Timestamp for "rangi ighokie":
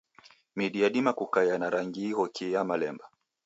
1.69-2.51